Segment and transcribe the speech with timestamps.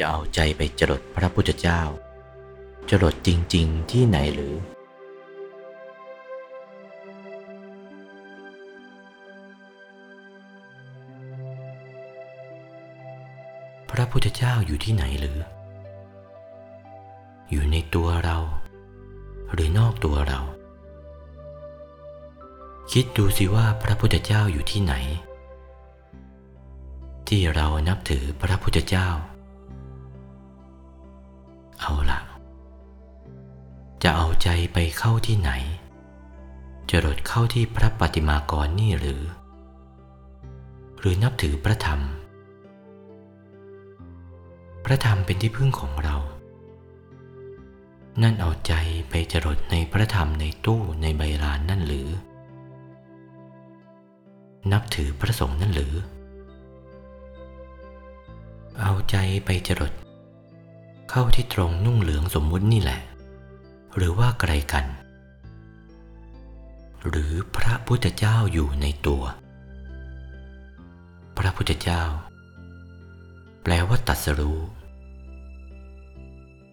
[0.00, 1.80] จะเอาใจไปจรดพระพุทธเจ้า
[2.90, 4.54] จรดจริง ๆ ที่ไหนหรือ
[13.90, 15.38] พระพุทธเจ้าอยู่ที่ไหนหรือ
[17.50, 18.38] อยู่ในตัวเรา
[19.52, 20.40] หรือนอกตัวเรา
[22.92, 24.94] คิดดูสิว่าพระพุทธเจ้าอยู่ที่ไหน
[27.28, 29.08] ที่เรานับถือพระพุทธเจ้า
[31.80, 32.20] เอาละ
[34.02, 35.50] จะเอาใจไปเข้าที่ไหน
[36.90, 39.22] จะรดเข้าที่พระปฏิมากรนี่หรือ
[41.00, 42.00] หรือนับถือพระธรรม
[44.84, 46.16] พระธรรมเป็นที่พึ่งของเรา
[48.22, 48.74] นั่นเอาใจ
[49.10, 52.08] ไปจรดในพระธรรมในตู้ในใบลานนั่นหรือ
[54.72, 55.94] นับถือพระสงฆ์นั่นหรือ
[58.80, 59.92] เอาใจไปจรด
[61.12, 63.00] เข้าที่ตรงนุ่งเหลืองสมมุตินี่แหละ
[63.96, 64.86] หรือว่าไกลกัน
[67.08, 69.22] หรือพระพุทธเจ้าอยู่ในตัว
[71.38, 72.02] พระพุทธเจ้า
[73.62, 74.60] แปลว่าตัดสรู้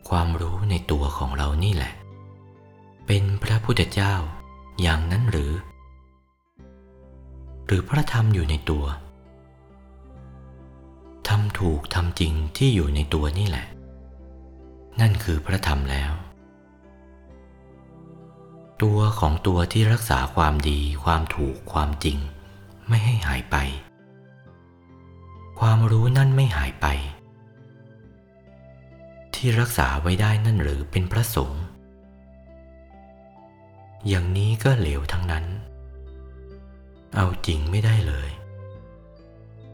[0.09, 1.93] ความรู้ในตัวของเรานี่แหละ
[3.05, 4.13] เป็นพระพุทธเจ้า
[4.81, 5.53] อย่างนั้นหรือ
[7.65, 8.85] หรือพระธรรมอยู่ในตัว
[11.27, 13.67] ทำถูกทำจริงที่อยู่ในตัวนี่แหละ
[15.01, 16.13] นั่นคือพระธรรมแล้ว
[18.81, 22.17] ตัวของตัวที่รักษาความดีความถูกความจริง
[22.87, 23.55] ไม่ให้หายไป
[25.59, 26.87] ความรู้นั่นไม่หายไป
[29.33, 31.63] ที่รักษาไว้ได้นั่นหรือเป็นพระสงฆ์
[34.07, 35.45] อย่างนี้ก็เหลวทั้งนั้น
[37.15, 38.29] เอาจริงไม่ได้เลย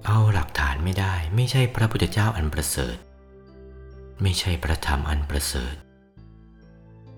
[0.07, 2.97] เอาหลักฐานไม่ได้ไม่ใช่พระพุทธเจ้าอันประเสริฐ
[4.21, 5.75] ไม่ใช่พระธรรมอันประเสริฐ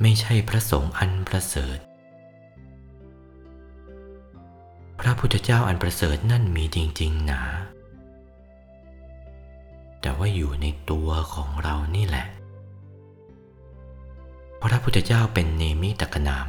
[0.01, 1.77] ไม่ใช่พระสงฆ์อันประเสริฐ
[4.99, 7.41] พระพุทธเจ้าอันประเสริฐนั่นมีจริง ๆ หนา
[10.01, 12.27] แต่ว่าอยู่ในตัวของเรานี่แหละ
[14.61, 16.47] พระพุทธเจ้าเป็นเนมิตกนาม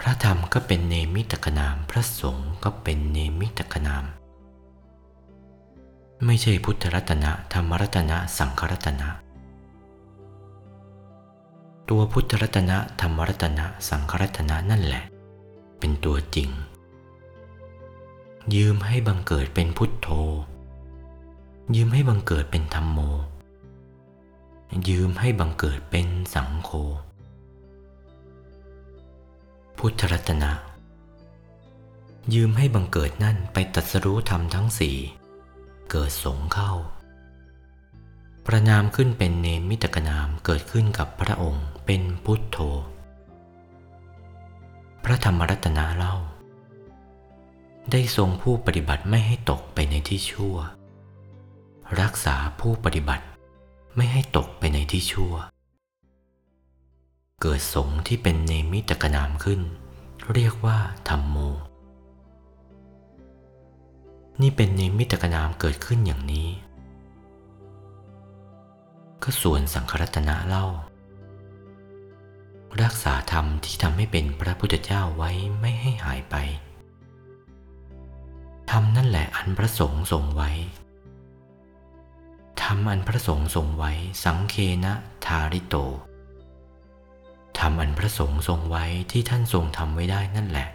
[0.00, 4.04] พระธรรมก็เป็นเนมิตกนาม พระสงฆ์ก็เป็นเนมิตกนาม
[6.26, 9.08] ไม่ใช่พุทธรัตนะธรรมรัตนะสังฆรัตนะ
[11.88, 15.04] ตัวพุทธรัตนะธรรมรัตนะสังฆรัตนะนั่นแหละ
[15.78, 16.48] เป็นตัวจริง
[18.54, 20.08] ยืมให้บังเกิดเป็นพุทโธ
[21.76, 22.98] ยืมให้บังเกิดเป็นธรรมโม
[24.88, 26.70] ยืมให้บังเกิดเป็นสังโฆ
[29.78, 30.52] พุทธรัตนะ
[32.34, 34.96] ยืมให้บังเกิดนั่นไปตัดสรู้ธรรมทั้งสี่
[35.90, 36.72] เกิดสงเข้า
[38.46, 42.58] ประนามขึ้นเป็นเนมิตกนามเกิดขึ้นกับพระองค์เป็นพุทโธ
[45.04, 46.14] พระธรรมรัตนะเล่า
[47.90, 50.56] ได้ทรงผู้ปฏิบัติไม่ให้ตกไปในที่ชั่ว
[52.00, 53.24] รักษาผู้ปฏิบัติ
[53.96, 55.34] ไม่ให้ตกไปในที่ชั่ว
[57.40, 59.60] เกิดสงที่เป็นเนมิตกนามขึ้น
[60.32, 60.78] เรียกว่า
[61.08, 61.38] ธรรมโม
[64.42, 66.48] นี่เป็นเนมิตกนามเกิดขึ้นอย่างนี้
[69.22, 70.66] ก็ส่วนสังครัตนะเล่า
[72.82, 75.30] รักษาธรรมที่ทำให้เป็นพระพุทธเจ้าไว้
[75.60, 76.36] ไม่ให้หายไป
[78.70, 80.50] ธรรมนั่นแหละอันพระสงฆ์ทรงไว้
[82.62, 83.92] ธรรมอันพระสงฆ์ทรงไว้
[84.24, 84.92] สังเคนะ
[85.24, 85.76] ทาริโต
[87.58, 90.68] ธรรมอันพระสงฆ์ทรงไว้ที่ท่านทรงทำไว้ได้นั่นแหละ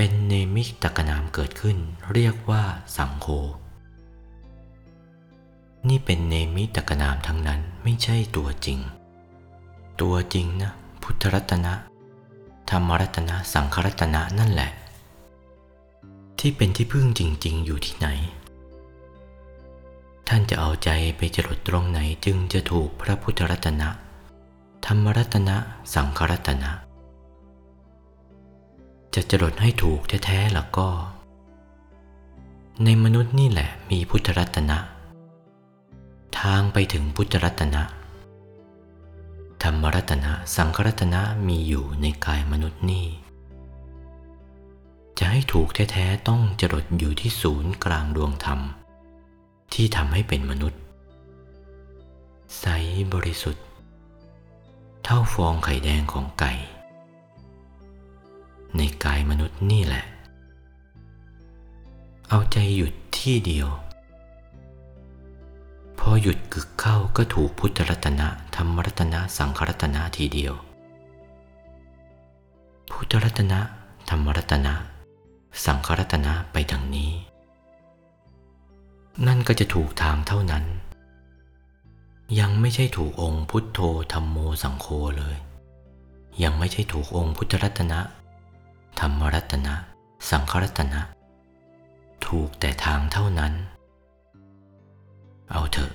[0.00, 1.76] เป็นเนมิตกนามเกิดขึ้น
[2.12, 2.62] เรียกว่า
[2.96, 3.26] สังโฆ
[5.88, 8.78] นี่เป็นเนมิตกนามทั้งนั้นไม่ใช่ตัวจริง
[10.00, 10.72] ตัวจริงนะ
[11.02, 11.74] พุทธรัตนะ
[12.70, 14.70] ธรรมรัตนะ สังฆรัตนะนั่นแหละ
[16.38, 18.08] ที่เป็นที่พึ่งจริง ๆ อยู่ที่ไหน
[20.28, 23.88] ท่านจะเอาใจไปจรดตรงไหนจึงจะถูกพระพุทธรัตนะ
[24.86, 25.56] ธรรมรัตนะ
[25.94, 26.87] สังฆรัตนะ
[29.14, 30.88] จะจรดให้ถูกแท้ๆแล้วก็
[32.84, 34.78] ในมนุษย์นี่แหละมีพุทธรัตนะ
[36.40, 37.82] ทางไปถึงพุทธรัตนะ
[39.62, 43.06] ธรรมรัตนะสังฆรัตนะมีอยู่ในกายมนุษย์นี่
[45.18, 48.60] จะให้ถูกแท้ๆต้องจรดอยู่ที่ศูนย์กลางดวงธรรม
[49.74, 50.80] ที่ทำให้เป็นมนุษย์
[52.60, 52.66] ใส
[53.12, 53.64] บริสุทธิ์
[55.04, 56.52] เท่าฟองไข่แดงของไก่
[59.70, 60.04] นี่แหละ
[62.28, 63.68] เอาใจหยุดที่เดียว
[65.98, 70.54] พอหยุดกึกเข้าก็ถูกพุทธรัตนะธรรมรัตนะสังขรัตนะทีเดียว
[72.90, 73.60] พุทธรัตนะ
[74.08, 74.74] ธรรมรัตนะ
[75.64, 77.12] สังขรัตนะไปดังนี้
[79.26, 80.64] นั่นก็จะถูกทางเท่านั้น
[82.40, 83.80] ยังไม่ใช่ถูกองค์พุทโธ
[84.12, 84.86] ธรรมโมสังโฆ
[85.18, 85.36] เลย
[86.42, 88.00] ยังไม่ใช่ถูกองค์พุทธรัตนะ
[89.00, 89.74] ธรรมรัตนะ
[90.30, 91.00] สังขรัตนะ
[92.26, 93.52] ถูกแต่ทางเท่านั้น
[95.50, 95.92] เอาเถอะ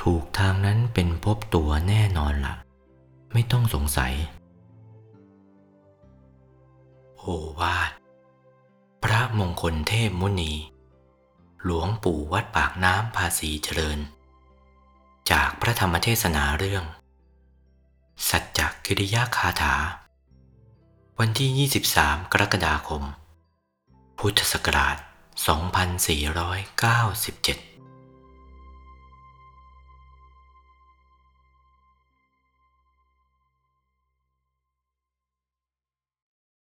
[0.00, 2.54] ถูกทางนั้นเป็นพบตัวแน่นอนละ่ะ
[3.32, 4.14] ไม่ต้องสงสัย
[7.18, 7.24] โอ
[7.60, 7.90] วาท
[9.02, 10.52] พระมงคลเทพมุนี
[11.64, 13.98] หลวงปู่วัดปากน้ำภาษีเจริญ
[15.30, 16.84] จากพระธรรมเทศนาเรื่อง
[18.28, 19.74] สัจจกิริยาคาถา
[21.24, 23.02] วันที่ 23 กรกฎาคม
[24.18, 24.96] พุทธศักราช
[26.98, 27.71] 2497